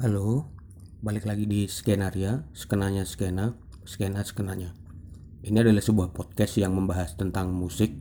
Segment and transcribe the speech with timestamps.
[0.00, 0.48] Halo,
[1.04, 3.52] balik lagi di Skenaria, Skenanya Skena,
[3.84, 4.72] Skena Skenanya.
[5.44, 7.92] Ini adalah sebuah podcast yang membahas tentang musik,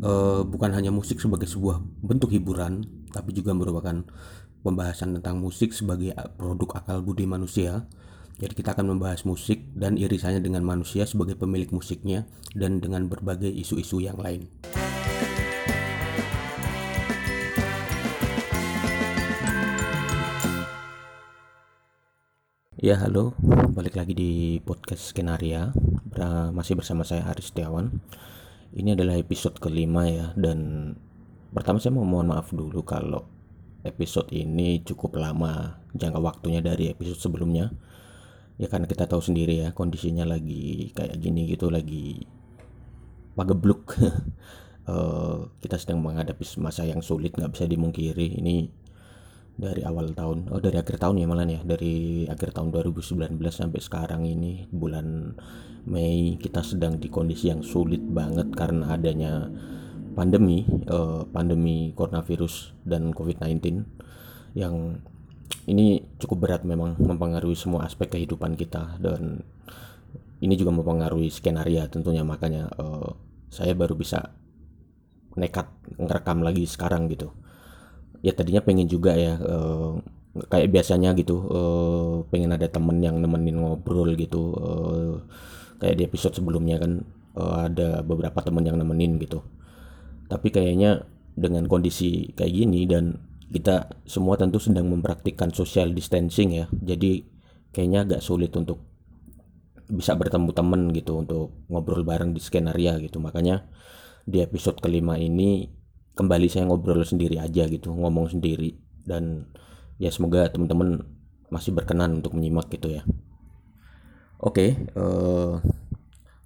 [0.00, 2.80] uh, bukan hanya musik sebagai sebuah bentuk hiburan,
[3.12, 4.08] tapi juga merupakan
[4.64, 7.84] pembahasan tentang musik sebagai produk akal budi manusia.
[8.40, 12.24] Jadi kita akan membahas musik dan irisannya dengan manusia sebagai pemilik musiknya
[12.56, 14.48] dan dengan berbagai isu-isu yang lain.
[22.78, 23.34] Ya halo,
[23.74, 24.32] balik lagi di
[24.62, 25.74] podcast Skenaria.
[26.54, 27.90] Masih bersama saya Aris Setiawan.
[28.70, 30.94] Ini adalah episode kelima ya Dan
[31.50, 33.26] pertama saya mau mohon maaf dulu kalau
[33.82, 37.74] episode ini cukup lama jangka waktunya dari episode sebelumnya.
[38.62, 42.30] Ya karena kita tahu sendiri ya kondisinya lagi kayak gini gitu Lagi
[43.34, 43.98] pagebluk.
[44.86, 48.38] Uh, Kita sedang menghadapi masa yang sulit nggak bisa dimungkiri.
[48.38, 48.70] Ini
[49.58, 51.60] dari awal tahun oh dari akhir tahun ya malah ya.
[51.66, 55.34] Dari akhir tahun 2019 sampai sekarang ini bulan
[55.90, 59.50] Mei kita sedang di kondisi yang sulit banget karena adanya
[60.14, 63.82] pandemi eh, pandemi coronavirus dan COVID-19
[64.54, 65.02] yang
[65.66, 69.42] ini cukup berat memang mempengaruhi semua aspek kehidupan kita dan
[70.38, 72.22] ini juga mempengaruhi skenario tentunya.
[72.22, 73.10] Makanya eh,
[73.50, 74.38] saya baru bisa
[75.34, 75.66] nekat
[75.98, 77.30] ngerekam lagi sekarang gitu
[78.24, 79.98] ya tadinya pengen juga ya uh,
[80.46, 85.14] kayak biasanya gitu uh, pengen ada temen yang nemenin ngobrol gitu uh,
[85.82, 87.06] kayak di episode sebelumnya kan
[87.38, 89.42] uh, ada beberapa temen yang nemenin gitu.
[90.28, 96.66] Tapi kayaknya dengan kondisi kayak gini dan kita semua tentu sedang mempraktikkan social distancing ya
[96.84, 97.24] jadi
[97.72, 98.84] kayaknya agak sulit untuk
[99.88, 103.24] bisa bertemu temen gitu untuk ngobrol bareng di skenario gitu.
[103.24, 103.64] Makanya
[104.28, 105.77] di episode kelima ini
[106.18, 108.74] kembali saya ngobrol sendiri aja gitu ngomong sendiri.
[109.06, 109.46] Dan
[110.02, 111.06] ya semoga teman-teman
[111.54, 113.06] masih berkenan untuk menyimak gitu ya.
[114.38, 115.62] Oke uh,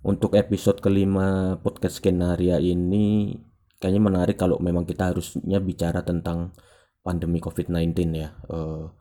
[0.05, 3.37] untuk episode kelima podcast skenario ini
[3.81, 6.53] kayaknya menarik kalau memang kita harusnya bicara tentang
[7.01, 8.37] pandemi COVID-19 ya.
[8.53, 8.93] Uh,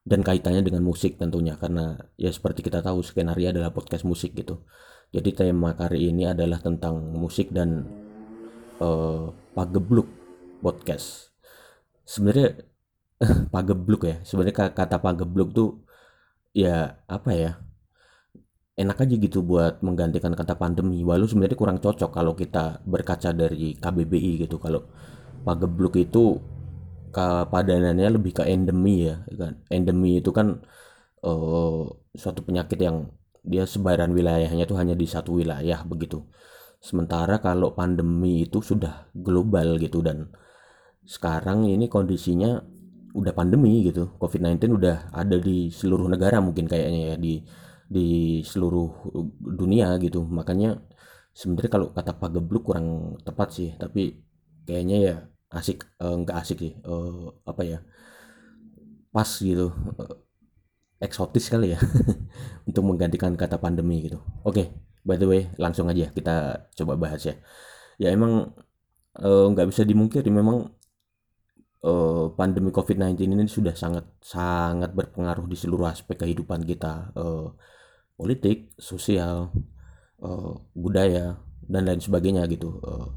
[0.00, 4.64] dan kaitannya dengan musik tentunya karena ya seperti kita tahu skenario adalah podcast musik gitu.
[5.10, 7.84] Jadi tema kali ini adalah tentang musik dan
[8.80, 10.19] uh, pagebluk
[10.60, 11.34] podcast.
[12.04, 12.60] Sebenarnya
[13.54, 14.16] pagebluk ya.
[14.22, 15.82] Sebenarnya kata pagebluk tuh
[16.52, 17.52] ya apa ya
[18.80, 21.04] enak aja gitu buat menggantikan kata pandemi.
[21.04, 24.56] Walau sebenarnya kurang cocok kalau kita berkaca dari KBBI gitu.
[24.56, 24.88] Kalau
[25.44, 26.40] pagebluk itu
[27.12, 29.60] kepadanannya lebih ke endemi ya kan?
[29.68, 30.64] Endemi itu kan
[31.24, 31.84] uh,
[32.16, 33.12] suatu penyakit yang
[33.44, 36.24] dia sebaran wilayahnya tuh hanya di satu wilayah begitu.
[36.80, 40.32] Sementara kalau pandemi itu sudah global gitu dan
[41.10, 42.62] sekarang ini kondisinya
[43.18, 44.14] udah pandemi gitu.
[44.22, 47.42] COVID-19 udah ada di seluruh negara mungkin kayaknya ya di
[47.90, 48.06] di
[48.46, 49.10] seluruh
[49.42, 50.22] dunia gitu.
[50.22, 50.78] Makanya
[51.34, 54.22] sebenarnya kalau kata pagebluk kurang tepat sih tapi
[54.66, 55.14] kayaknya ya
[55.50, 57.78] asik eh, asik sih eh, apa ya
[59.10, 60.14] pas gitu eh,
[61.02, 61.78] eksotis kali ya
[62.68, 64.22] untuk menggantikan kata pandemi gitu.
[64.46, 64.66] Oke okay,
[65.02, 67.34] by the way langsung aja kita coba bahas ya.
[67.98, 68.54] Ya emang
[69.20, 70.79] nggak bisa dimungkiri memang
[71.84, 77.52] uh, pandemi COVID-19 ini sudah sangat sangat berpengaruh di seluruh aspek kehidupan kita, uh,
[78.16, 79.52] politik, sosial,
[80.20, 82.80] uh, budaya dan lain sebagainya gitu.
[82.84, 83.08] Uh,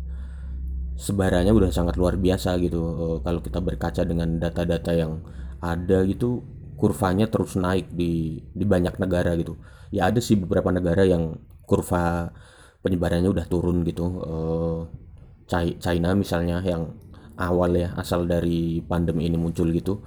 [0.96, 2.79] sebarannya udah sangat luar biasa gitu.
[2.79, 5.19] Uh, kalau kita berkaca dengan data-data yang
[5.63, 6.44] ada gitu,
[6.80, 9.59] kurvanya terus naik di di banyak negara gitu.
[9.94, 11.38] Ya ada sih beberapa negara yang
[11.68, 12.31] kurva
[12.84, 14.06] penyebarannya udah turun gitu.
[14.24, 14.80] Uh,
[15.53, 17.02] China misalnya yang
[17.38, 20.03] awal ya asal dari pandemi ini muncul gitu.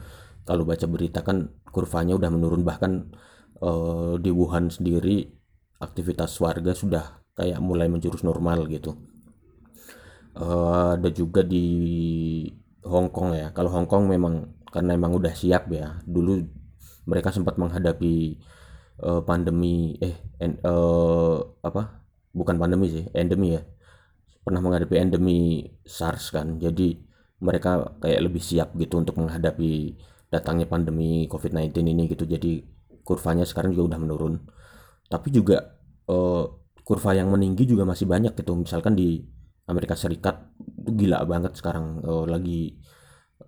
[0.47, 3.10] Kalau baca berita kan kurvanya udah menurun bahkan
[3.60, 5.26] uh, di Wuhan sendiri
[5.82, 8.97] aktivitas warga sudah kayak mulai menjurus normal gitu.
[10.37, 11.66] Uh, ada juga di
[12.84, 13.50] Hong Kong ya.
[13.50, 16.44] Kalau Hong Kong memang karena memang udah siap ya dulu
[17.08, 18.37] mereka sempat menghadapi
[19.00, 22.06] uh, pandemi eh en, uh, apa?
[22.37, 23.64] Bukan pandemi sih endemi ya.
[24.44, 26.62] Pernah menghadapi endemi SARS kan.
[26.62, 27.06] Jadi
[27.41, 29.97] mereka kayak lebih siap gitu untuk menghadapi
[30.33, 32.25] datangnya pandemi COVID-19 ini gitu.
[32.25, 32.65] Jadi
[33.05, 34.35] kurvanya sekarang juga udah menurun.
[35.06, 35.77] Tapi juga
[36.11, 36.44] uh,
[36.83, 38.53] kurva yang meninggi juga masih banyak gitu.
[38.56, 39.23] Misalkan di
[39.69, 40.50] Amerika Serikat
[40.83, 42.79] itu gila banget sekarang uh, lagi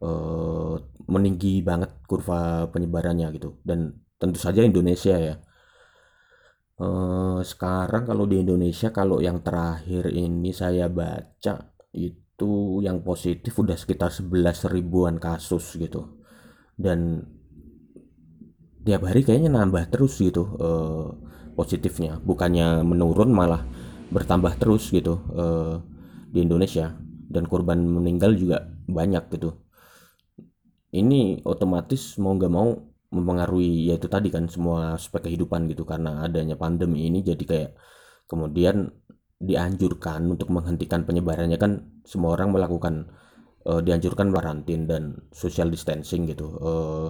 [0.03, 0.77] uh,
[1.09, 3.59] meninggi banget kurva penyebarannya gitu.
[3.65, 5.37] Dan tentu saja Indonesia ya.
[6.79, 13.51] Uh, sekarang kalau di Indonesia kalau yang terakhir ini saya baca itu itu yang positif
[13.59, 16.23] udah sekitar 11 ribuan kasus gitu.
[16.79, 17.27] Dan
[18.87, 21.19] tiap hari kayaknya nambah terus gitu uh,
[21.59, 22.23] positifnya.
[22.23, 23.67] Bukannya menurun malah
[24.15, 25.83] bertambah terus gitu uh,
[26.31, 26.95] di Indonesia.
[27.27, 29.59] Dan korban meninggal juga banyak gitu.
[30.95, 32.71] Ini otomatis mau nggak mau
[33.11, 35.83] mempengaruhi ya itu tadi kan semua aspek kehidupan gitu.
[35.83, 37.71] Karena adanya pandemi ini jadi kayak
[38.31, 38.95] kemudian
[39.39, 43.07] dianjurkan untuk menghentikan penyebarannya kan semua orang melakukan
[43.67, 47.09] uh, dianjurkan karantin dan social distancing gitu uh,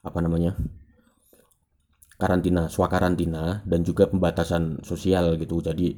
[0.00, 0.56] apa namanya
[2.16, 5.96] karantina swakarantina dan juga pembatasan sosial gitu jadi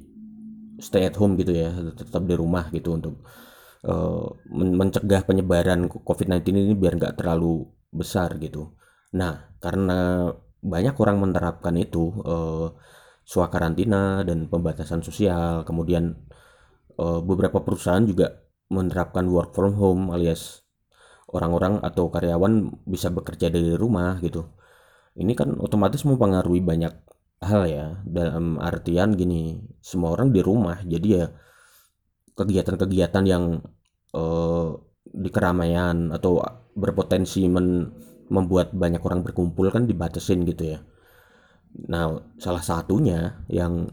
[0.83, 3.23] stay at home gitu ya tetap di rumah gitu untuk
[3.87, 8.73] uh, mencegah penyebaran COVID-19 ini biar nggak terlalu besar gitu.
[9.19, 10.31] Nah, karena
[10.63, 12.73] banyak orang menerapkan itu uh,
[13.23, 16.19] swakarantina dan pembatasan sosial, kemudian
[16.99, 18.43] uh, beberapa perusahaan juga
[18.73, 20.65] menerapkan work from home alias
[21.33, 24.49] orang-orang atau karyawan bisa bekerja dari rumah gitu.
[25.17, 26.93] Ini kan otomatis mempengaruhi banyak
[27.43, 31.27] hal ya dalam artian gini semua orang di rumah jadi ya
[32.39, 33.61] kegiatan-kegiatan yang
[34.15, 36.41] uh, di keramaian atau
[36.73, 37.93] berpotensi men
[38.33, 40.79] membuat banyak orang berkumpul kan dibatasin gitu ya.
[41.73, 43.89] Nah, salah satunya yang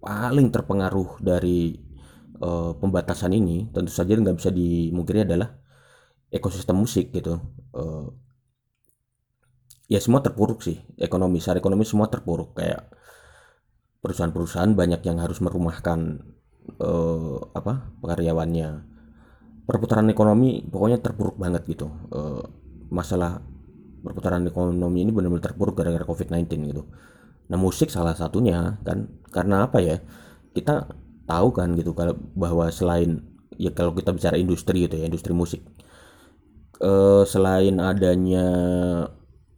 [0.00, 1.72] paling terpengaruh dari
[2.40, 5.56] uh, pembatasan ini tentu saja nggak bisa dimungkiri adalah
[6.28, 7.40] ekosistem musik gitu.
[7.72, 8.12] Uh,
[9.88, 12.88] ya semua terpuruk sih ekonomi secara ekonomi semua terpuruk kayak
[14.00, 16.24] perusahaan-perusahaan banyak yang harus merumahkan
[16.80, 18.84] uh, apa karyawannya
[19.64, 22.44] perputaran ekonomi pokoknya terpuruk banget gitu uh,
[22.88, 23.44] masalah
[24.04, 26.84] perputaran ekonomi ini benar-benar terpuruk gara-gara COVID-19 gitu.
[27.50, 29.08] Nah musik salah satunya kan?
[29.34, 29.96] Karena apa ya?
[30.54, 30.88] Kita
[31.28, 33.24] tahu kan gitu kalau bahwa selain
[33.56, 35.62] ya kalau kita bicara industri gitu ya industri musik
[36.82, 38.46] uh, selain adanya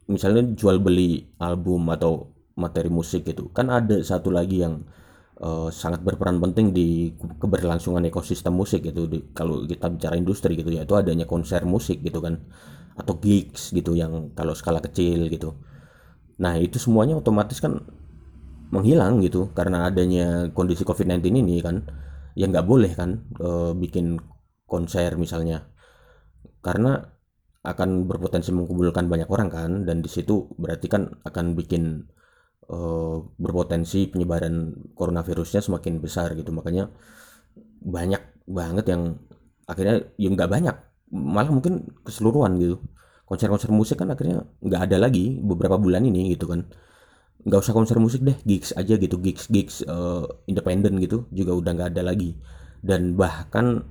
[0.07, 4.87] misalnya jual beli album atau materi musik gitu kan ada satu lagi yang
[5.43, 7.13] uh, sangat berperan penting di
[7.43, 12.01] keberlangsungan ekosistem musik gitu di, kalau kita bicara industri gitu ya itu adanya konser musik
[12.01, 12.39] gitu kan
[12.97, 15.53] atau gigs gitu yang kalau skala kecil gitu
[16.37, 17.81] nah itu semuanya otomatis kan
[18.69, 21.87] menghilang gitu karena adanya kondisi COVID-19 ini kan.
[22.37, 24.21] Ya nggak boleh kan uh, bikin
[24.69, 25.73] konser misalnya.
[26.61, 27.01] Karena
[27.67, 32.07] akan berpotensi mengumpulkan banyak orang kan dan di situ berarti kan akan bikin
[32.71, 36.53] uh, berpotensi penyebaran coronavirusnya semakin besar gitu.
[36.53, 36.93] Makanya
[37.81, 39.03] banyak banget yang
[39.67, 40.77] akhirnya ya nggak banyak
[41.11, 42.83] malah mungkin keseluruhan gitu
[43.27, 46.63] konser-konser musik kan akhirnya nggak ada lagi beberapa bulan ini gitu kan.
[47.47, 51.71] Nggak usah konser musik deh gigs aja gitu gigs gigs uh, independen gitu juga udah
[51.75, 52.39] nggak ada lagi.
[52.81, 53.83] Dan bahkan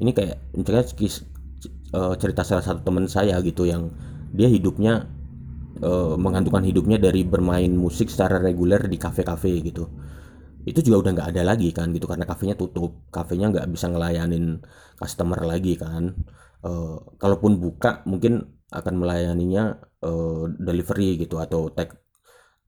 [0.00, 0.84] ini kayak misalnya
[1.96, 3.88] uh, cerita salah satu teman saya gitu yang
[4.32, 5.08] dia hidupnya
[5.80, 9.88] uh, menggantungkan hidupnya dari bermain musik secara reguler di kafe-kafe gitu.
[10.68, 14.60] Itu juga udah nggak ada lagi kan gitu karena kafenya tutup kafenya nggak bisa ngelayanin
[15.00, 16.12] customer lagi kan
[16.64, 21.96] uh, kalaupun buka mungkin akan melayaninya uh, delivery gitu atau take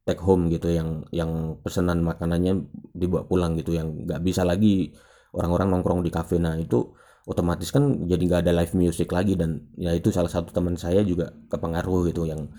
[0.02, 4.90] take home gitu yang yang pesanan makanannya dibawa pulang gitu yang nggak bisa lagi
[5.30, 6.90] orang-orang nongkrong di kafe nah itu
[7.22, 11.06] otomatis kan jadi nggak ada live music lagi dan ya itu salah satu teman saya
[11.06, 12.50] juga kepengaruh gitu yang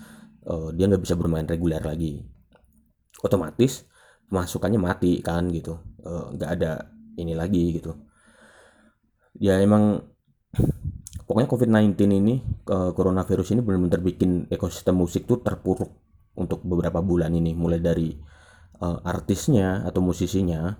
[0.48, 2.24] uh, dia nggak bisa bermain reguler lagi.
[3.20, 3.84] Otomatis
[4.32, 6.72] masukannya mati kan gitu nggak uh, ada
[7.20, 7.92] ini lagi gitu.
[9.36, 10.00] Ya emang
[11.24, 12.34] pokoknya COVID-19 ini
[12.68, 15.90] uh, coronavirus ini benar-benar bikin ekosistem musik tuh terpuruk
[16.36, 17.56] untuk beberapa bulan ini.
[17.56, 18.12] Mulai dari
[18.80, 20.76] uh, artisnya atau musisinya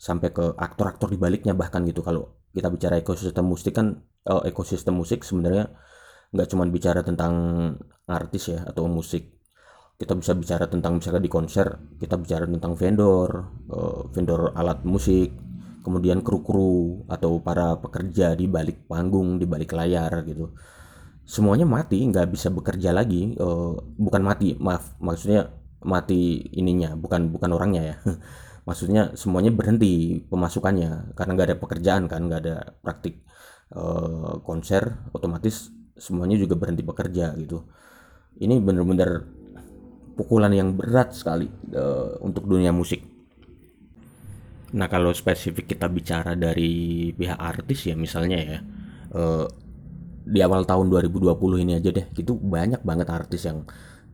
[0.00, 2.04] sampai ke aktor-aktor di baliknya bahkan gitu.
[2.04, 5.72] Kalau kita bicara ekosistem musik kan uh, ekosistem musik sebenarnya
[6.30, 7.34] nggak cuma bicara tentang
[8.06, 9.40] artis ya atau musik.
[10.00, 13.28] Kita bisa bicara tentang misalnya di konser kita bicara tentang vendor
[13.68, 15.49] uh, vendor alat musik
[15.80, 20.52] kemudian kru-kru atau para pekerja di balik panggung di balik layar gitu.
[21.24, 27.50] Semuanya mati nggak bisa bekerja lagi uh, bukan mati maaf maksudnya mati ininya bukan bukan
[27.56, 27.96] orangnya ya.
[28.68, 33.24] Maksudnya semuanya berhenti pemasukannya karena nggak ada pekerjaan kan nggak ada praktik
[33.74, 37.66] uh, konser otomatis semuanya juga berhenti bekerja gitu.
[38.38, 39.26] Ini benar-benar
[40.14, 43.09] pukulan yang berat sekali uh, untuk dunia musik
[44.70, 48.58] nah kalau spesifik kita bicara dari pihak artis ya misalnya ya
[49.14, 49.46] uh,
[50.22, 53.66] di awal tahun 2020 ini aja deh itu banyak banget artis yang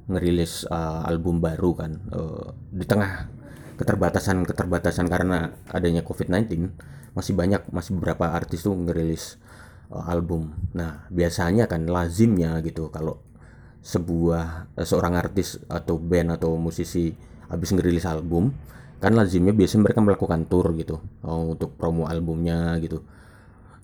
[0.06, 3.28] ngerilis uh, album baru kan uh, di tengah
[3.76, 6.72] keterbatasan-keterbatasan karena adanya COVID-19
[7.12, 9.36] masih banyak masih beberapa artis tuh ngerilis
[9.92, 10.56] uh, album.
[10.72, 13.20] Nah, biasanya kan lazimnya gitu kalau
[13.84, 17.14] sebuah seorang artis atau band atau musisi
[17.46, 18.50] habis ngerilis album
[18.96, 23.04] kan lazimnya biasanya mereka melakukan tour gitu oh, untuk promo albumnya gitu.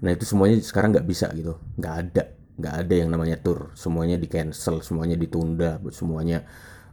[0.02, 2.22] Nah itu semuanya sekarang nggak bisa gitu nggak ada
[2.56, 3.72] nggak ada yang namanya tour.
[3.76, 6.44] Semuanya di cancel semuanya ditunda semuanya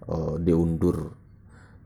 [0.07, 1.15] uh, diundur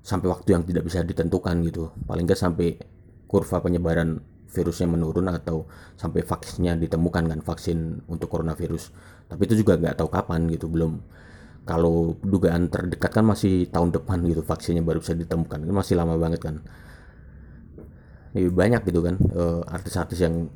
[0.04, 1.94] sampai waktu yang tidak bisa ditentukan gitu.
[2.10, 2.82] Paling nggak sampai
[3.30, 4.22] kurva penyebaran
[4.54, 5.66] virusnya menurun atau
[5.98, 8.94] sampai vaksinnya ditemukan kan vaksin untuk coronavirus.
[9.30, 11.02] Tapi itu juga nggak tahu kapan gitu belum
[11.64, 15.64] kalau dugaan terdekat kan masih tahun depan gitu vaksinnya baru bisa ditemukan.
[15.64, 16.60] Kan masih lama banget kan.
[18.36, 20.52] Lebih banyak gitu kan eh, artis-artis yang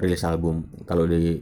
[0.00, 0.64] rilis album.
[0.88, 1.40] Kalau di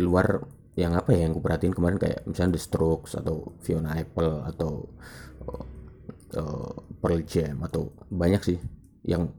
[0.00, 0.44] luar
[0.76, 4.84] yang apa ya yang aku perhatiin kemarin kayak misalnya The Strokes atau Fiona Apple atau
[6.36, 8.58] uh, Pearl Jam atau banyak sih
[9.08, 9.32] yang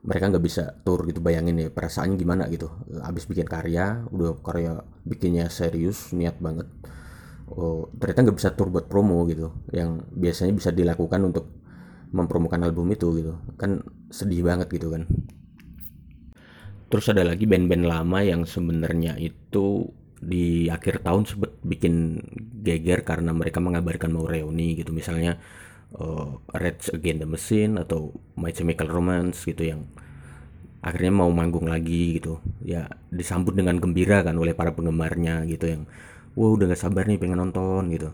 [0.00, 2.72] mereka nggak bisa tour gitu bayangin ya perasaannya gimana gitu.
[3.04, 6.66] Abis bikin karya udah karya bikinnya serius niat banget
[7.52, 9.52] oh, ternyata nggak bisa tour buat promo gitu.
[9.72, 11.46] Yang biasanya bisa dilakukan untuk
[12.12, 13.32] mempromokan album itu gitu.
[13.56, 15.08] Kan sedih banget gitu kan.
[16.92, 19.88] Terus ada lagi band-band lama yang sebenarnya itu
[20.22, 22.20] di akhir tahun sebut bikin
[22.62, 24.92] geger karena mereka mengabarkan mau reuni gitu.
[24.92, 25.40] Misalnya
[25.96, 29.88] uh, Rage Against the Machine atau My Chemical Romance gitu yang
[30.84, 32.44] akhirnya mau manggung lagi gitu.
[32.60, 35.82] Ya disambut dengan gembira kan oleh para penggemarnya gitu yang
[36.38, 38.12] wah udah gak sabar nih pengen nonton gitu.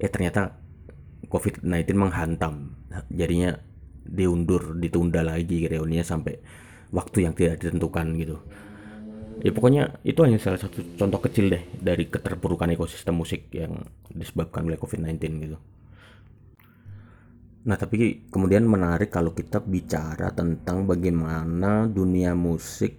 [0.00, 0.58] Eh ternyata
[1.26, 2.74] COVID-19 menghantam.
[3.12, 3.54] Jadinya
[4.02, 6.40] diundur ditunda lagi reuninya sampai
[6.90, 8.36] waktu yang tidak ditentukan gitu.
[9.40, 13.72] Ya pokoknya itu hanya salah satu contoh kecil deh dari keterpurukan ekosistem musik yang
[14.12, 15.16] disebabkan oleh COVID-19
[15.48, 15.56] gitu.
[17.60, 22.96] Nah, tapi kemudian menarik kalau kita bicara tentang bagaimana dunia musik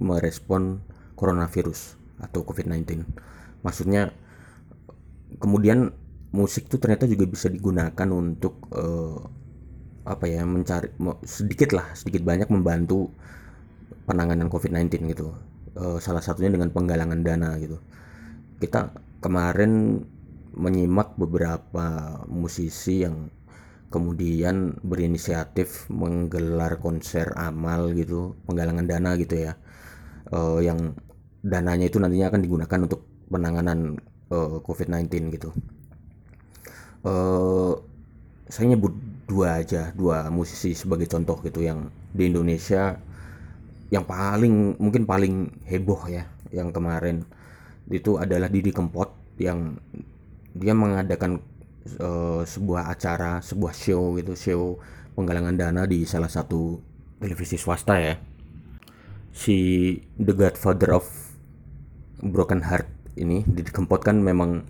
[0.00, 0.80] merespon
[1.16, 3.04] coronavirus atau COVID-19.
[3.62, 4.12] Maksudnya
[5.38, 5.94] kemudian
[6.30, 9.18] musik itu ternyata juga bisa digunakan untuk uh,
[10.06, 10.90] apa ya mencari
[11.22, 13.10] sedikit lah sedikit banyak membantu
[14.08, 15.34] penanganan COVID-19 gitu.
[15.76, 17.78] Uh, salah satunya dengan penggalangan dana gitu.
[18.58, 18.90] Kita
[19.22, 20.02] kemarin
[20.50, 23.30] menyimak beberapa musisi yang
[23.90, 29.58] kemudian berinisiatif menggelar konser amal gitu penggalangan dana gitu ya
[30.30, 30.94] uh, yang
[31.42, 33.96] dananya itu nantinya akan digunakan untuk penanganan
[34.28, 35.50] uh, eh, COVID-19 gitu
[37.06, 37.78] uh,
[38.50, 38.92] saya nyebut
[39.30, 42.98] dua aja dua musisi sebagai contoh gitu yang di Indonesia
[43.94, 47.22] yang paling mungkin paling heboh ya yang kemarin
[47.90, 49.78] itu adalah Didi Kempot yang
[50.54, 51.42] dia mengadakan
[51.98, 54.62] uh, sebuah acara, sebuah show gitu, show
[55.14, 56.78] penggalangan dana di salah satu
[57.18, 58.14] televisi swasta ya.
[59.30, 61.06] Si The Godfather of
[62.20, 64.66] Broken Heart ini di Kempot kan memang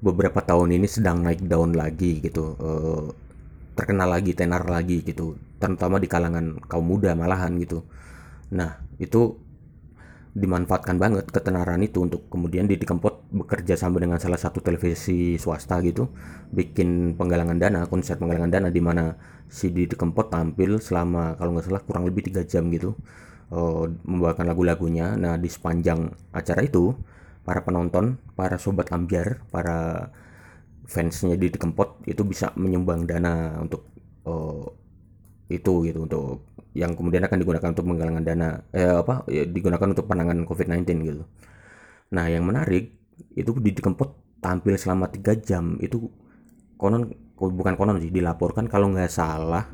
[0.00, 3.12] beberapa tahun ini sedang naik daun lagi gitu, uh,
[3.76, 7.84] terkenal lagi, tenar lagi gitu, terutama di kalangan kaum muda malahan gitu.
[8.52, 9.36] Nah itu
[10.30, 15.82] dimanfaatkan banget ketenaran itu untuk kemudian di Kempot bekerja sama dengan salah satu televisi swasta
[15.82, 16.06] gitu
[16.54, 19.18] bikin penggalangan dana konser penggalangan dana di mana
[19.50, 22.94] si Didi Kempot tampil selama kalau nggak salah kurang lebih tiga jam gitu
[23.50, 26.94] uh, membawakan lagu-lagunya nah di sepanjang acara itu
[27.44, 30.10] para penonton para sobat ambiar para
[30.90, 33.86] fansnya Didi Kempot itu bisa menyumbang dana untuk
[34.26, 34.66] uh,
[35.50, 40.06] itu gitu untuk yang kemudian akan digunakan untuk penggalangan dana eh apa ya, digunakan untuk
[40.06, 41.22] penanganan COVID-19 gitu.
[42.14, 42.94] Nah, yang menarik
[43.34, 46.10] itu di Kempot tampil selama tiga jam itu
[46.78, 49.68] konon bukan konon sih dilaporkan kalau nggak salah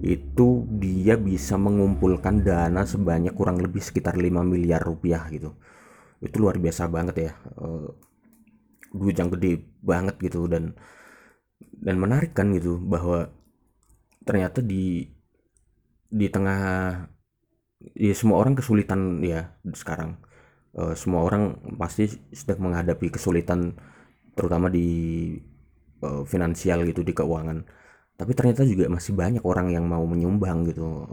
[0.00, 5.52] itu dia bisa mengumpulkan dana sebanyak kurang lebih sekitar 5 miliar rupiah gitu
[6.20, 7.88] itu luar biasa banget ya uh,
[8.92, 10.76] duit yang gede banget gitu dan
[11.80, 13.32] dan menarik kan gitu bahwa
[14.24, 15.08] ternyata di
[16.10, 16.60] di tengah
[17.96, 20.20] ya semua orang kesulitan ya sekarang.
[20.70, 23.74] Uh, semua orang pasti sedang menghadapi kesulitan
[24.38, 25.34] terutama di
[26.04, 27.64] uh, finansial gitu di keuangan.
[28.14, 31.08] Tapi ternyata juga masih banyak orang yang mau menyumbang gitu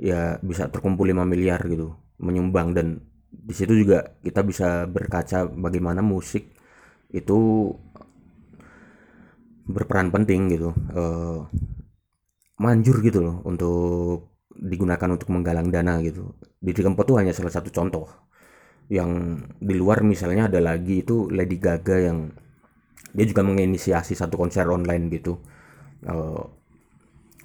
[0.00, 1.92] ya bisa terkumpul 5 miliar gitu
[2.22, 3.04] menyumbang dan
[3.50, 6.54] di situ juga kita bisa berkaca bagaimana musik
[7.10, 7.70] itu
[9.66, 11.42] berperan penting gitu uh,
[12.62, 14.30] manjur gitu loh untuk
[14.60, 16.36] digunakan untuk menggalang dana gitu.
[16.60, 18.06] Di Kempot tuh hanya salah satu contoh.
[18.92, 22.28] Yang di luar misalnya ada lagi itu Lady Gaga yang
[23.16, 25.40] dia juga menginisiasi satu konser online gitu.
[26.04, 26.44] Uh,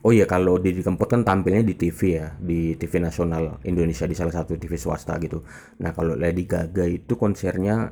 [0.06, 4.14] oh iya kalau di Kempot kan tampilnya di TV ya, di TV nasional Indonesia di
[4.14, 5.42] salah satu TV swasta gitu.
[5.82, 7.90] Nah kalau Lady Gaga itu konsernya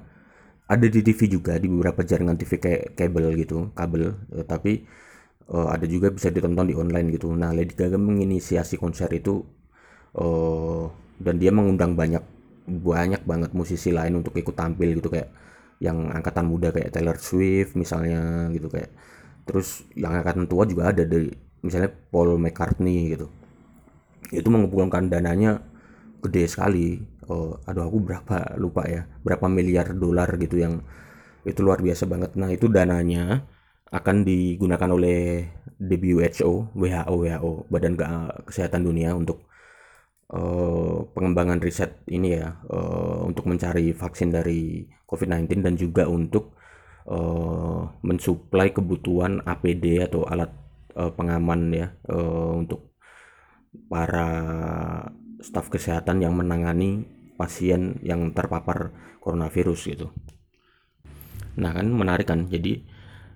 [0.69, 4.13] ada di TV juga di beberapa jaringan TV kayak kabel gitu kabel.
[4.29, 4.85] Uh, tapi
[5.49, 7.33] uh, ada juga bisa ditonton di online gitu.
[7.33, 9.41] Nah Lady Gaga menginisiasi konser itu
[10.13, 10.85] uh,
[11.17, 12.21] dan dia mengundang banyak
[12.63, 15.29] banyak banget musisi lain untuk ikut tampil gitu kayak
[15.83, 18.93] yang angkatan muda kayak Taylor Swift misalnya gitu kayak.
[19.43, 23.27] Terus yang angkatan tua juga ada dari misalnya Paul McCartney gitu.
[24.29, 25.63] Itu mengumpulkan dananya
[26.21, 26.99] gede sekali.
[27.31, 30.83] Oh, aduh aku berapa lupa ya berapa miliar dolar gitu yang
[31.47, 32.35] itu luar biasa banget.
[32.35, 33.47] Nah itu dananya
[33.93, 35.47] akan digunakan oleh
[35.79, 37.93] WHO WHO WHO Badan
[38.47, 39.47] Kesehatan Dunia untuk
[40.33, 46.57] uh, pengembangan riset ini ya uh, untuk mencari vaksin dari COVID-19 dan juga untuk
[47.05, 50.62] uh, mensuplai kebutuhan APD atau alat
[50.95, 52.93] uh, pengaman ya uh, untuk
[53.89, 54.29] para
[55.41, 60.07] staf kesehatan yang menangani pasien yang terpapar coronavirus gitu.
[61.57, 62.81] Nah kan menarik kan, jadi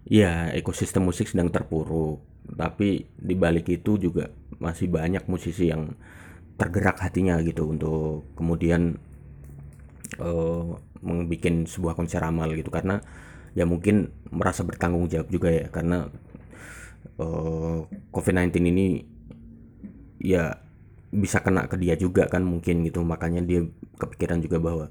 [0.07, 2.23] ya ekosistem musik sedang terpuruk,
[2.55, 5.93] tapi di balik itu juga masih banyak musisi yang
[6.57, 8.97] tergerak hatinya gitu untuk kemudian
[10.17, 10.73] uh,
[11.05, 12.97] membuat sebuah konser amal gitu karena
[13.53, 16.09] ya mungkin merasa bertanggung jawab juga ya karena
[17.21, 17.79] eh,
[18.13, 18.87] COVID-19 ini
[20.21, 20.57] ya
[21.13, 23.01] bisa kena ke dia juga kan mungkin gitu.
[23.03, 23.65] Makanya dia
[23.97, 24.85] kepikiran juga bahwa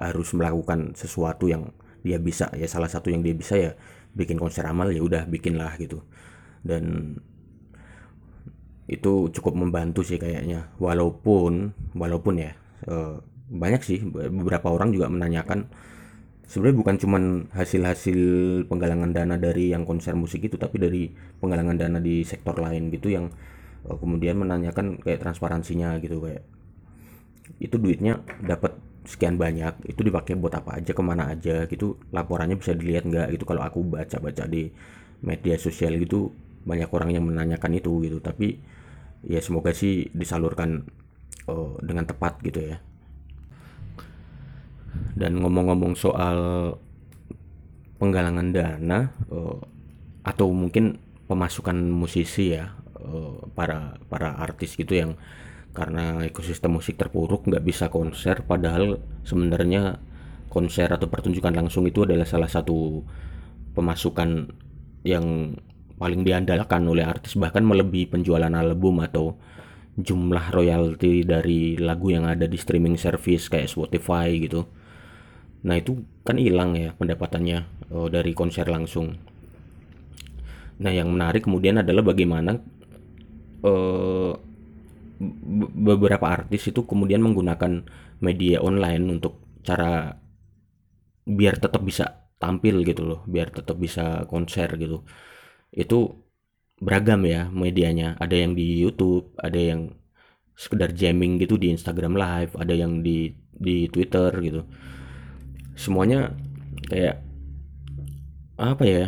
[0.00, 1.70] harus melakukan sesuatu yang
[2.04, 2.48] dia bisa.
[2.56, 3.72] Ya salah satu yang dia bisa ya
[4.16, 6.02] bikin konser amal ya udah bikin lah gitu.
[6.60, 7.16] Dan
[8.90, 10.72] itu cukup membantu sih kayaknya.
[10.82, 12.52] Walaupun walaupun ya
[12.88, 13.16] eh,
[13.50, 13.98] banyak sih.
[14.10, 15.70] Beberapa orang juga menanyakan
[16.50, 17.22] sebenarnya bukan cuman
[17.54, 18.20] hasil-hasil
[18.66, 21.06] penggalangan dana dari yang konser musik itu tapi dari
[21.38, 23.30] penggalangan dana di sektor lain gitu yang
[23.86, 26.42] uh, kemudian menanyakan kayak transparansinya gitu kayak
[27.62, 28.74] itu duitnya dapat
[29.06, 33.30] sekian banyak itu dipakai buat apa aja ke mana aja gitu laporannya bisa dilihat nggak
[33.38, 33.46] gitu.
[33.46, 34.70] Kalau aku baca-baca di
[35.22, 36.34] media sosial gitu
[36.66, 38.18] banyak orang yang menanyakan itu gitu.
[38.18, 38.58] Tapi
[39.22, 40.82] ya semoga sih disalurkan
[41.46, 42.89] uh, dengan tepat gitu ya
[45.20, 46.72] dan ngomong-ngomong soal
[48.00, 49.60] penggalangan dana uh,
[50.24, 50.96] atau mungkin
[51.28, 55.20] pemasukan musisi ya uh, para para artis gitu yang
[55.76, 60.00] karena ekosistem musik terpuruk nggak bisa konser padahal sebenarnya
[60.50, 63.04] konser atau pertunjukan langsung itu adalah salah satu
[63.76, 64.50] pemasukan
[65.06, 65.54] yang
[66.00, 69.36] paling diandalkan oleh artis bahkan melebihi penjualan album atau
[70.00, 74.79] jumlah royalti dari lagu yang ada di streaming service kayak Spotify gitu
[75.60, 77.58] Nah itu kan hilang ya pendapatannya
[77.92, 79.16] oh, dari konser langsung.
[80.80, 82.56] Nah yang menarik kemudian adalah bagaimana
[83.64, 84.32] uh,
[85.76, 87.84] beberapa artis itu kemudian menggunakan
[88.24, 90.16] media online untuk cara
[91.28, 95.04] biar tetap bisa tampil gitu loh, biar tetap bisa konser gitu.
[95.68, 96.24] Itu
[96.80, 98.16] beragam ya medianya.
[98.16, 99.92] Ada yang di YouTube, ada yang
[100.56, 104.64] sekedar jamming gitu di Instagram Live, ada yang di di Twitter gitu
[105.80, 106.36] semuanya
[106.92, 107.24] kayak
[108.60, 109.06] apa ya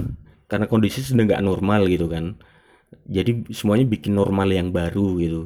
[0.50, 2.40] karena kondisi sedang nggak normal gitu kan.
[3.04, 5.42] Jadi semuanya bikin normal yang baru gitu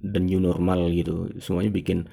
[0.00, 1.28] dan new normal gitu.
[1.36, 2.08] Semuanya bikin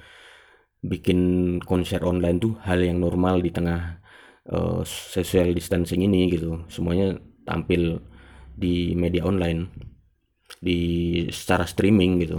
[0.84, 1.20] bikin
[1.64, 4.02] konser online tuh hal yang normal di tengah
[4.52, 6.66] uh, social distancing ini gitu.
[6.68, 8.02] Semuanya tampil
[8.52, 9.70] di media online
[10.60, 10.78] di
[11.30, 12.38] secara streaming gitu.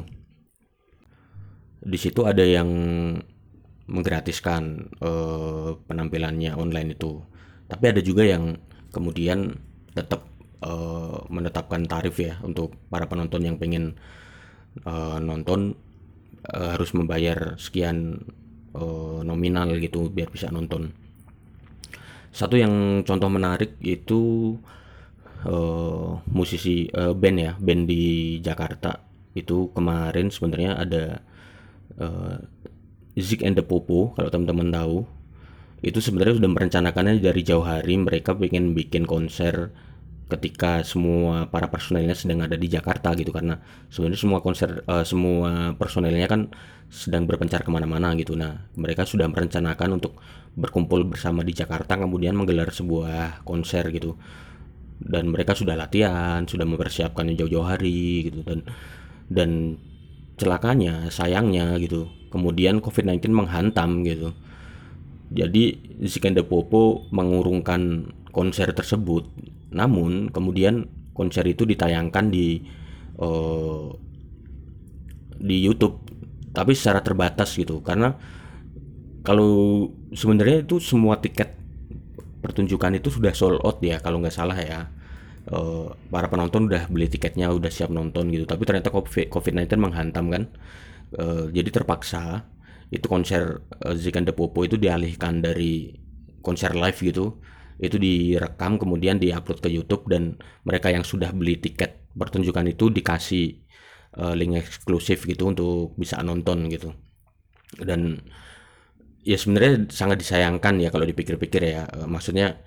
[1.87, 2.69] Di situ ada yang
[3.88, 7.23] menggratiskan uh, penampilannya online itu.
[7.67, 8.60] Tapi ada juga yang
[8.91, 9.56] kemudian
[9.95, 10.28] tetap
[10.63, 13.95] uh, menetapkan tarif ya untuk para penonton yang pengen
[14.84, 15.76] uh, nonton
[16.52, 18.28] uh, harus membayar sekian
[18.76, 20.91] uh, nominal gitu biar bisa nonton.
[22.32, 24.54] Satu yang contoh menarik itu
[25.47, 29.02] uh, musisi uh, band ya, band di Jakarta
[29.34, 31.06] itu kemarin sebenarnya ada
[32.02, 32.38] uh,
[33.17, 34.97] Zik and the Popo kalau teman-teman tahu.
[35.82, 37.97] Itu sebenarnya sudah merencanakannya dari jauh hari.
[37.97, 39.73] Mereka pengen bikin konser
[40.27, 43.34] ketika semua para personelnya sedang ada di Jakarta gitu.
[43.34, 43.58] Karena
[43.89, 46.53] sebenarnya semua konser uh, semua personelnya kan
[46.93, 48.38] sedang berpencar ke mana-mana gitu.
[48.38, 50.21] Nah mereka sudah merencanakan untuk
[50.58, 54.17] berkumpul bersama di Jakarta kemudian menggelar sebuah konser gitu.
[54.97, 58.41] Dan mereka sudah latihan sudah mempersiapkannya jauh-jauh hari gitu.
[58.45, 58.65] Dan
[59.30, 59.77] dan
[60.38, 64.31] celakanya sayangnya gitu kemudian COVID-19 menghantam gitu.
[65.27, 65.75] Jadi
[66.07, 69.27] Zikenda Popo mengurungkan konser tersebut.
[69.75, 72.63] Namun kemudian konser itu ditayangkan di
[73.19, 73.91] uh,
[75.35, 75.99] di YouTube.
[76.55, 77.83] Tapi secara terbatas gitu.
[77.83, 78.15] Karena
[79.27, 79.85] kalau
[80.15, 81.51] sebenarnya itu semua tiket
[82.39, 84.87] pertunjukan itu sudah sold out ya kalau nggak salah ya.
[85.47, 88.47] Uh, para penonton udah beli tiketnya udah siap nonton gitu.
[88.47, 90.43] Tapi ternyata covid-19 menghantam kan
[91.15, 92.43] uh, jadi terpaksa
[92.91, 95.95] itu konser uh, Zik and Popo itu dialihkan dari
[96.43, 97.39] konser live gitu.
[97.77, 103.45] Itu direkam kemudian diupload ke YouTube dan mereka yang sudah beli tiket pertunjukan itu dikasih
[104.17, 106.89] uh, link eksklusif gitu untuk bisa nonton gitu.
[107.77, 108.17] Dan
[109.21, 111.85] ya sebenarnya sangat disayangkan ya kalau dipikir-pikir ya.
[112.07, 112.57] Maksudnya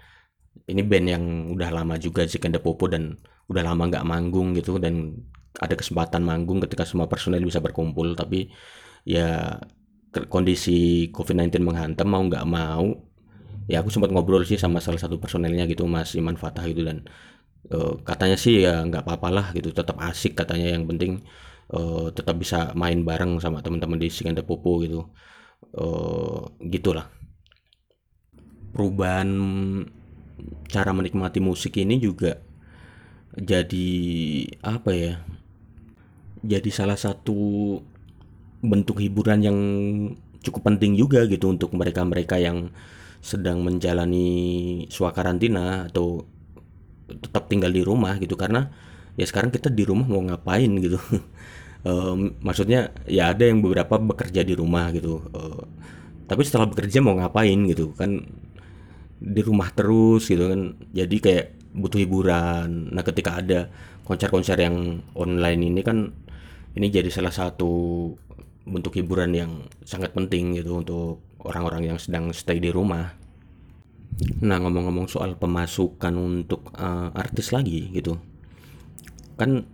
[0.70, 3.18] ini band yang udah lama juga sih Kenda Popo dan
[3.50, 5.18] udah lama nggak manggung gitu dan
[5.59, 8.55] ada kesempatan manggung ketika semua personel bisa berkumpul tapi
[9.03, 9.59] ya
[10.31, 12.87] kondisi COVID-19 menghantam mau nggak mau
[13.67, 17.07] ya aku sempat ngobrol sih sama salah satu personelnya gitu Mas Iman Fatah gitu dan
[17.71, 21.23] uh, katanya sih ya nggak apa-apa lah gitu tetap asik katanya yang penting
[21.75, 25.07] uh, tetap bisa main bareng sama teman-teman di Sikanda Popo gitu
[25.79, 27.07] uh, gitulah.
[28.71, 29.29] Perubahan
[30.71, 32.39] cara menikmati musik ini juga
[33.35, 33.89] jadi
[34.63, 35.15] apa ya
[36.40, 37.79] jadi salah satu
[38.61, 39.59] bentuk hiburan yang
[40.40, 42.72] cukup penting juga gitu untuk mereka-mereka yang
[43.20, 46.24] sedang menjalani swakarantina atau
[47.09, 48.37] tetap tinggal di rumah gitu.
[48.37, 48.68] Karena
[49.16, 51.00] ya sekarang kita di rumah mau ngapain gitu.
[51.81, 55.24] Um, maksudnya ya ada yang beberapa bekerja di rumah gitu.
[55.33, 55.64] Uh,
[56.29, 57.96] tapi setelah bekerja mau ngapain gitu?
[57.96, 58.20] Kan
[59.16, 60.76] di rumah terus gitu kan.
[60.92, 62.92] Jadi kayak butuh hiburan.
[62.92, 63.72] Nah ketika ada
[64.05, 66.12] konser-konser yang online ini kan
[66.77, 67.71] ini jadi salah satu
[68.69, 69.53] bentuk hiburan yang
[69.83, 73.17] sangat penting gitu untuk orang-orang yang sedang stay di rumah.
[74.45, 78.21] Nah ngomong-ngomong soal pemasukan untuk uh, artis lagi gitu,
[79.41, 79.65] kan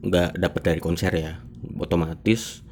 [0.00, 1.42] nggak dapat dari konser ya,
[1.76, 2.64] otomatis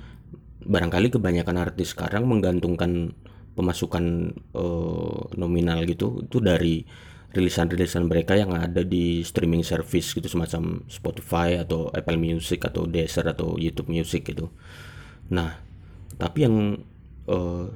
[0.64, 3.12] barangkali kebanyakan artis sekarang menggantungkan
[3.54, 6.88] pemasukan uh, nominal gitu itu dari
[7.34, 13.26] rilisan-rilisan mereka yang ada di streaming service gitu semacam Spotify atau Apple Music atau Deezer
[13.26, 14.48] atau YouTube Music gitu.
[15.34, 15.58] Nah,
[16.14, 16.78] tapi yang
[17.26, 17.66] uh,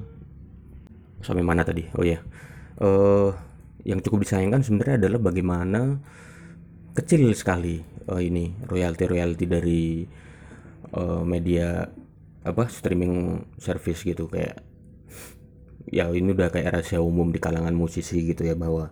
[1.19, 1.83] sampai mana tadi?
[1.99, 2.23] Oh ya
[2.79, 3.31] uh,
[3.83, 5.99] yang cukup disayangkan sebenarnya adalah bagaimana
[6.95, 7.79] kecil sekali
[8.11, 9.83] uh, ini royalti royalti dari
[10.95, 11.87] uh, media
[12.43, 14.27] apa streaming service gitu.
[14.31, 14.63] Kayak
[15.89, 18.91] ya ini udah kayak rahasia umum di kalangan musisi gitu ya bahwa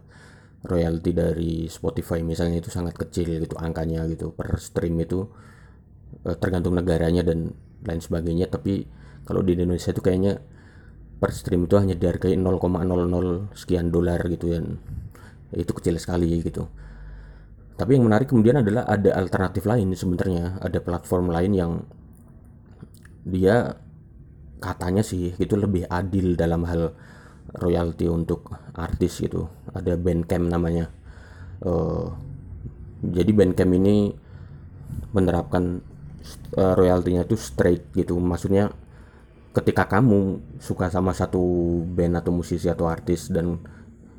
[0.67, 5.25] royalti dari Spotify misalnya itu sangat kecil gitu angkanya gitu per stream itu
[6.37, 7.55] tergantung negaranya dan
[7.87, 8.51] lain sebagainya.
[8.51, 8.83] Tapi
[9.23, 10.43] kalau di Indonesia itu kayaknya
[11.17, 14.59] per stream itu hanya dihargai 0,00 sekian dolar gitu ya
[15.55, 16.67] itu kecil sekali gitu.
[17.77, 21.71] Tapi yang menarik kemudian adalah ada alternatif lain sebenarnya ada platform lain yang
[23.27, 23.77] dia
[24.57, 26.97] katanya sih itu lebih adil dalam hal
[27.55, 29.47] royalti untuk artis gitu.
[29.71, 30.91] Ada Bandcamp namanya.
[31.63, 32.11] Uh,
[33.01, 34.11] jadi Bandcamp ini
[35.13, 35.79] menerapkan
[36.57, 38.19] uh, royaltinya tuh straight gitu.
[38.19, 38.71] Maksudnya
[39.55, 41.41] ketika kamu suka sama satu
[41.87, 43.57] band atau musisi atau artis dan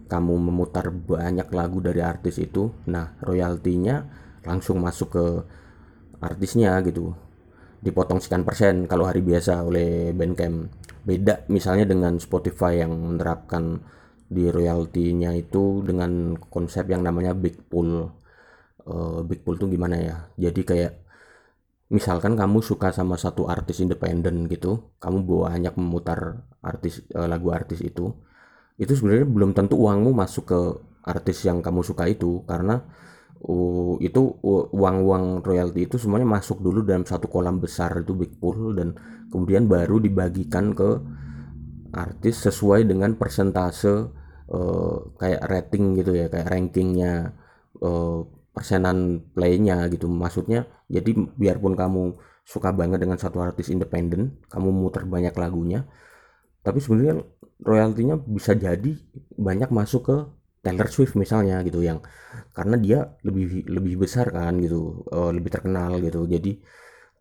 [0.08, 4.08] kamu memutar banyak lagu dari artis itu nah royaltinya
[4.42, 5.24] langsung masuk ke
[6.18, 7.14] artisnya gitu.
[7.78, 10.66] Dipotong sekian persen kalau hari biasa oleh Bandcamp
[11.06, 13.82] beda misalnya dengan Spotify yang menerapkan
[14.28, 18.12] di royaltinya itu dengan konsep yang namanya big pool.
[18.88, 20.16] Uh, big pool tuh gimana ya?
[20.36, 20.92] Jadi kayak
[21.88, 27.80] misalkan kamu suka sama satu artis independen gitu kamu banyak memutar artis uh, lagu artis
[27.80, 28.12] itu
[28.76, 30.60] itu sebenarnya belum tentu uangmu masuk ke
[31.08, 32.84] artis yang kamu suka itu karena
[33.44, 34.38] uh, itu
[34.74, 38.96] uang-uang royalti itu semuanya masuk dulu dalam satu kolam besar itu big pool dan
[39.30, 40.90] kemudian baru dibagikan ke
[41.94, 44.10] artis sesuai dengan persentase
[44.50, 47.32] uh, kayak rating gitu ya kayak rankingnya
[47.80, 50.10] uh, persenan playnya gitu.
[50.10, 52.02] Maksudnya jadi biarpun kamu
[52.48, 55.84] suka banget dengan satu artis independen kamu muter banyak lagunya
[56.64, 57.20] tapi sebenarnya
[57.60, 58.96] royaltinya bisa jadi
[59.36, 60.16] banyak masuk ke
[60.62, 62.02] Taylor Swift misalnya gitu yang
[62.52, 66.26] karena dia lebih lebih besar kan gitu uh, lebih terkenal gitu.
[66.26, 66.58] Jadi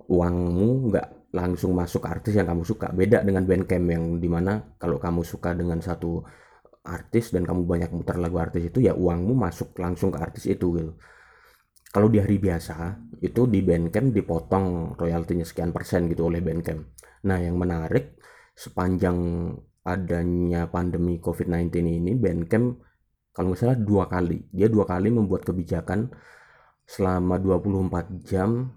[0.10, 2.90] uangmu nggak langsung masuk artis yang kamu suka.
[2.96, 6.24] Beda dengan Bandcamp yang di mana kalau kamu suka dengan satu
[6.88, 10.68] artis dan kamu banyak muter lagu artis itu ya uangmu masuk langsung ke artis itu
[10.80, 10.92] gitu.
[11.88, 16.84] Kalau di hari biasa itu di Bandcamp dipotong royaltinya sekian persen gitu oleh Bandcamp.
[17.28, 18.18] Nah yang menarik
[18.58, 19.18] sepanjang
[19.88, 22.87] adanya pandemi COVID-19 ini Bandcamp
[23.38, 24.50] kalau nggak salah dua kali.
[24.50, 26.10] Dia dua kali membuat kebijakan
[26.90, 28.74] selama 24 jam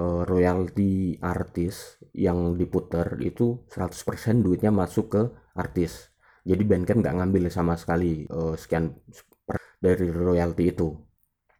[0.00, 6.08] uh, royalti artis yang diputar itu 100% duitnya masuk ke artis.
[6.48, 8.96] Jadi Bandcamp nggak ngambil sama sekali uh, sekian
[9.76, 10.88] dari royalti itu.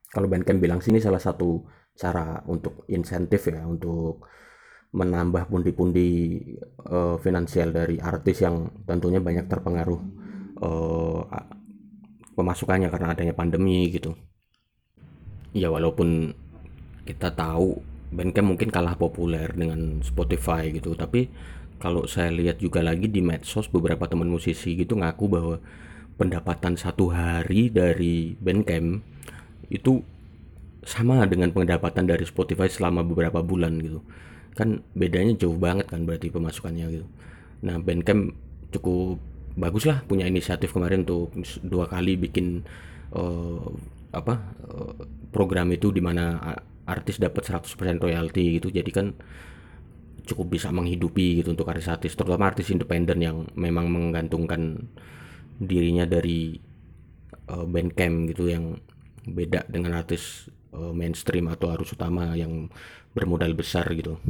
[0.09, 4.25] Kalau Bandcamp bilang sini salah satu cara untuk insentif ya untuk
[4.97, 6.41] menambah pundi-pundi
[6.89, 10.01] uh, finansial dari artis yang tentunya banyak terpengaruh
[10.65, 11.21] uh,
[12.39, 14.15] pemasukannya karena adanya pandemi gitu.
[15.51, 16.39] Ya walaupun
[17.03, 21.29] kita tahu Bandcamp mungkin kalah populer dengan Spotify gitu tapi
[21.77, 25.57] kalau saya lihat juga lagi di medsos beberapa teman musisi gitu ngaku bahwa
[26.19, 29.05] pendapatan satu hari dari Bandcamp
[29.69, 30.03] itu
[30.83, 34.01] sama dengan pendapatan dari Spotify selama beberapa bulan gitu.
[34.57, 37.07] Kan bedanya jauh banget kan berarti pemasukannya gitu.
[37.63, 38.35] Nah Bandcamp
[38.75, 39.23] cukup
[39.59, 41.35] bagus lah punya inisiatif kemarin untuk
[41.67, 42.63] dua kali bikin
[43.13, 43.69] uh,
[44.15, 44.35] apa
[44.71, 44.95] uh,
[45.35, 46.39] program itu di mana
[46.89, 47.69] artis dapat 100%
[48.01, 48.73] royalti gitu.
[48.73, 49.13] Jadi kan
[50.29, 54.89] cukup bisa menghidupi gitu untuk artis-artis terutama artis independen yang memang menggantungkan
[55.57, 56.61] dirinya dari
[57.49, 58.77] uh, bandcamp gitu yang
[59.25, 62.69] beda dengan artis uh, mainstream atau arus utama yang
[63.17, 64.21] bermodal besar gitu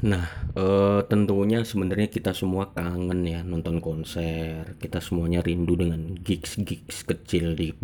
[0.00, 0.24] Nah,
[0.56, 4.80] uh, tentunya sebenarnya kita semua kangen ya nonton konser.
[4.80, 7.76] Kita semuanya rindu dengan gigs-gigs kecil di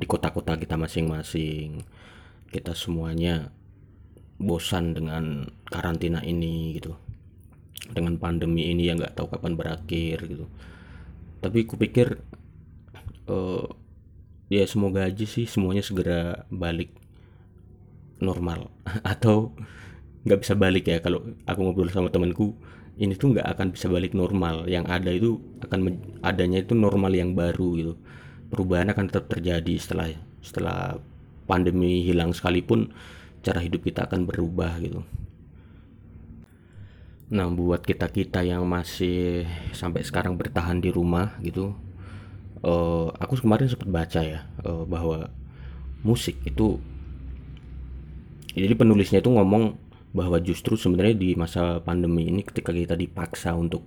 [0.00, 1.84] di kota-kota kita masing-masing.
[2.48, 3.52] Kita semuanya
[4.40, 6.96] bosan dengan karantina ini gitu.
[7.92, 10.48] Dengan pandemi ini yang nggak tahu kapan berakhir gitu.
[11.44, 12.16] Tapi kupikir
[13.28, 13.68] uh,
[14.48, 16.96] ya semoga aja sih semuanya segera balik
[18.24, 18.72] normal
[19.04, 19.52] atau
[20.26, 20.98] nggak bisa balik ya.
[21.02, 22.56] Kalau aku ngobrol sama temanku
[22.98, 24.66] ini tuh nggak akan bisa balik normal.
[24.66, 25.30] Yang ada itu
[25.62, 25.78] akan
[26.24, 27.94] adanya itu normal yang baru gitu.
[28.48, 30.08] Perubahan akan tetap terjadi setelah
[30.40, 30.78] setelah
[31.44, 32.92] pandemi hilang sekalipun
[33.44, 35.04] cara hidup kita akan berubah gitu.
[37.28, 39.44] Nah buat kita kita yang masih
[39.76, 41.76] sampai sekarang bertahan di rumah gitu
[42.62, 45.30] uh, aku kemarin sempat baca ya uh, bahwa
[46.02, 46.78] musik itu
[48.54, 49.78] jadi penulisnya itu ngomong
[50.12, 53.84] bahwa justru sebenarnya di masa pandemi ini ketika kita dipaksa untuk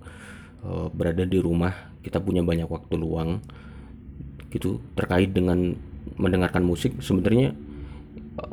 [0.62, 3.42] uh, berada di rumah kita punya banyak waktu luang
[4.52, 5.74] gitu terkait dengan
[6.18, 7.56] mendengarkan musik sebenarnya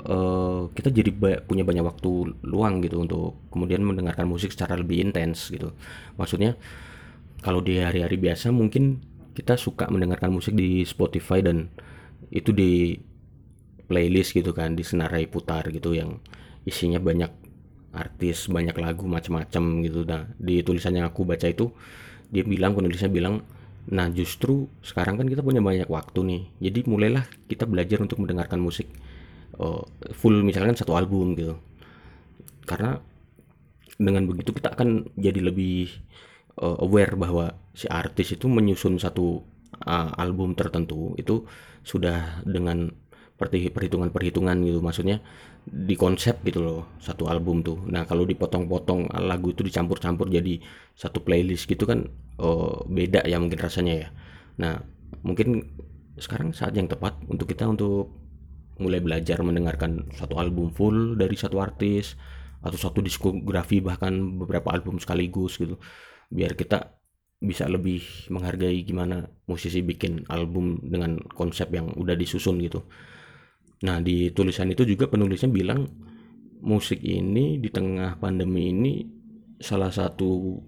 [0.07, 5.03] uh, kita jadi ba punya banyak waktu luang gitu untuk kemudian mendengarkan musik secara lebih
[5.03, 5.75] intens gitu.
[6.15, 6.55] Maksudnya
[7.43, 8.99] kalau di hari-hari biasa mungkin
[9.35, 11.71] kita suka mendengarkan musik di Spotify dan
[12.29, 12.99] itu di
[13.87, 16.19] playlist gitu kan disenarai putar gitu yang
[16.67, 17.31] isinya banyak
[17.93, 19.99] artis banyak lagu macam-macam gitu.
[20.05, 21.73] Nah di tulisan yang aku baca itu
[22.29, 23.41] dia bilang penulisnya bilang
[23.89, 26.41] nah justru sekarang kan kita punya banyak waktu nih.
[26.69, 28.89] Jadi mulailah kita belajar untuk mendengarkan musik
[29.57, 29.81] uh,
[30.13, 31.57] full misalkan satu album gitu.
[32.69, 33.01] Karena
[33.99, 35.89] dengan begitu kita akan jadi lebih
[36.61, 39.43] uh, aware bahwa si artis itu menyusun satu
[39.83, 41.43] uh, album tertentu itu
[41.81, 42.91] sudah dengan
[43.39, 45.23] perhitungan-perhitungan gitu maksudnya
[45.63, 47.79] di konsep gitu loh satu album tuh.
[47.87, 50.59] Nah kalau dipotong-potong lagu itu dicampur-campur jadi
[50.93, 54.07] satu playlist gitu kan oh, beda ya mungkin rasanya ya.
[54.59, 54.83] Nah
[55.23, 55.63] mungkin
[56.19, 58.11] sekarang saat yang tepat untuk kita untuk
[58.79, 62.15] mulai belajar mendengarkan satu album full dari satu artis
[62.59, 65.79] atau satu diskografi bahkan beberapa album sekaligus gitu
[66.27, 66.99] biar kita
[67.39, 72.83] bisa lebih menghargai gimana musisi bikin album dengan konsep yang udah disusun gitu
[73.79, 75.87] Nah, di tulisan itu juga penulisnya bilang
[76.59, 78.93] musik ini di tengah pandemi ini
[79.59, 80.59] salah satu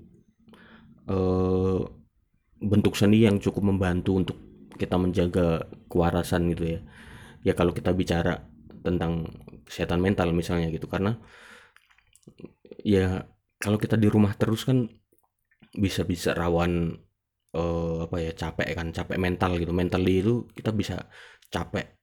[1.11, 1.81] uh,
[2.61, 4.37] bentuk seni yang cukup membantu untuk
[4.79, 6.79] kita menjaga kewarasan gitu ya.
[7.41, 8.47] Ya kalau kita bicara
[8.85, 9.27] tentang
[9.67, 11.17] kesehatan mental misalnya gitu karena
[12.81, 13.25] ya
[13.61, 14.89] kalau kita di rumah terus kan
[15.71, 16.97] bisa-bisa rawan
[17.55, 21.07] uh, apa ya capek kan capek mental gitu mental itu kita bisa
[21.53, 22.00] capek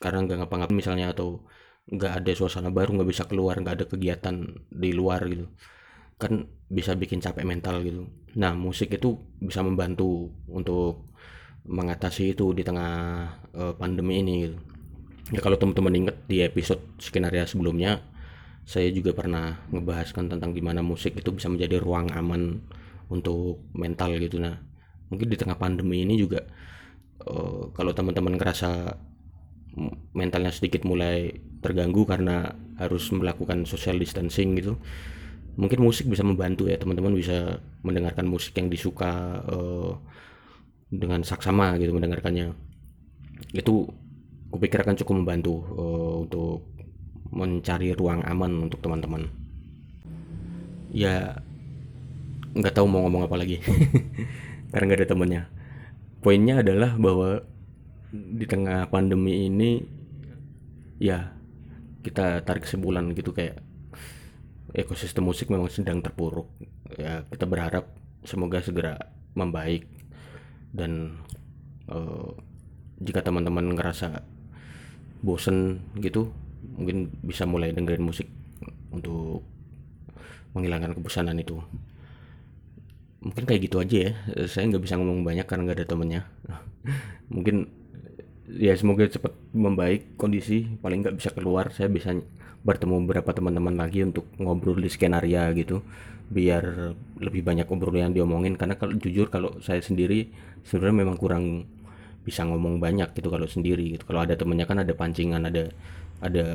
[0.00, 1.44] karena nggak ngapa-ngapain misalnya atau
[1.90, 4.34] nggak ada suasana baru nggak bisa keluar nggak ada kegiatan
[4.72, 5.46] di luar gitu.
[6.16, 8.08] Kan bisa bikin capek mental gitu.
[8.40, 11.12] Nah musik itu bisa membantu untuk
[11.68, 12.92] mengatasi itu di tengah
[13.52, 14.56] uh, pandemi ini gitu.
[15.36, 18.02] Ya kalau teman-teman inget di episode skenario sebelumnya
[18.64, 22.62] saya juga pernah ngebahaskan tentang gimana musik itu bisa menjadi ruang aman
[23.12, 24.40] untuk mental gitu.
[24.40, 24.56] Nah
[25.10, 26.40] mungkin di tengah pandemi ini juga
[27.26, 28.94] uh, kalau teman-teman ngerasa
[30.12, 34.76] mentalnya sedikit mulai terganggu karena harus melakukan social distancing gitu.
[35.60, 39.92] Mungkin musik bisa membantu ya teman-teman bisa mendengarkan musik yang disuka uh,
[40.88, 42.54] dengan saksama gitu mendengarkannya.
[43.52, 43.90] Itu
[44.50, 46.70] kupikir akan cukup membantu uh, untuk
[47.30, 49.28] mencari ruang aman untuk teman-teman.
[50.90, 51.38] Ya
[52.50, 53.62] nggak tahu mau ngomong apa lagi
[54.74, 55.42] karena nggak ada temennya
[56.20, 57.44] poinnya adalah bahwa
[58.10, 59.80] di tengah pandemi ini
[61.00, 61.30] ya
[62.02, 63.62] kita tarik kesimpulan gitu kayak
[64.74, 66.50] ekosistem musik memang sedang terpuruk.
[66.98, 67.90] Ya kita berharap
[68.26, 68.98] semoga segera
[69.34, 69.86] membaik
[70.74, 71.22] dan
[71.90, 72.34] uh,
[73.00, 74.22] jika teman-teman ngerasa
[75.20, 76.30] bosen gitu
[76.76, 78.28] mungkin bisa mulai dengerin musik
[78.92, 79.42] untuk
[80.54, 81.58] menghilangkan kebosanan itu.
[83.20, 84.12] Mungkin kayak gitu aja ya.
[84.48, 86.22] Saya nggak bisa ngomong banyak karena nggak ada temennya.
[87.34, 87.79] Mungkin
[88.58, 90.66] ya semoga cepat membaik kondisi.
[90.80, 91.70] Paling nggak bisa keluar.
[91.70, 92.14] Saya bisa
[92.60, 95.84] bertemu beberapa teman-teman lagi untuk ngobrol di skenario gitu.
[96.30, 98.58] Biar lebih banyak obrolan yang diomongin.
[98.58, 100.30] Karena kalau jujur kalau saya sendiri
[100.66, 101.66] sebenarnya memang kurang
[102.20, 104.04] bisa ngomong banyak gitu kalau sendiri gitu.
[104.06, 105.70] Kalau ada temennya kan ada pancingan ada
[106.20, 106.46] ada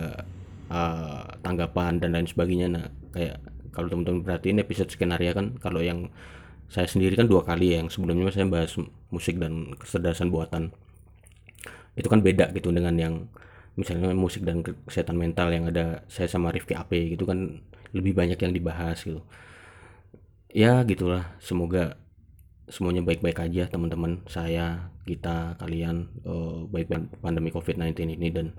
[0.69, 2.67] uh, tanggapan dan lain sebagainya.
[2.71, 3.39] Nah kayak
[3.71, 6.07] kalau teman-teman perhatiin episode skenario kan kalau yang
[6.65, 7.83] saya sendiri kan dua kali ya.
[7.83, 8.75] Yang sebelumnya saya bahas
[9.11, 10.75] musik dan kecerdasan buatan
[11.95, 13.15] itu kan beda gitu dengan yang
[13.75, 17.59] misalnya musik dan kesehatan mental yang ada saya sama Rifki AP gitu kan
[17.91, 19.23] lebih banyak yang dibahas gitu.
[20.55, 21.99] Ya gitulah semoga
[22.71, 26.89] semuanya baik-baik aja teman-teman saya kita kalian uh, baik
[27.21, 28.57] pandemi COVID-19 ini dan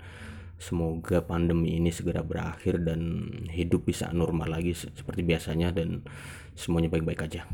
[0.57, 6.05] semoga pandemi ini segera berakhir dan hidup bisa normal lagi seperti biasanya dan
[6.53, 7.45] semuanya baik-baik aja.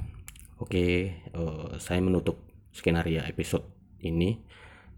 [0.60, 2.40] Oke uh, saya menutup
[2.76, 3.66] skenario episode
[4.04, 4.40] ini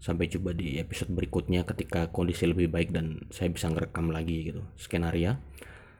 [0.02, 4.62] sampai jumpa di episode berikutnya ketika kondisi lebih baik dan saya bisa ngerekam lagi gitu.
[4.76, 5.40] Skenario.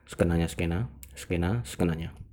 [0.07, 0.93] Skenanya skena.
[1.17, 2.26] Skena skenanya